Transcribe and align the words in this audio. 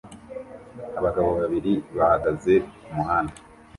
Abagabo 0.99 1.29
babiri 1.39 1.73
bahagaze 1.97 2.53
kumuhanda 2.83 3.35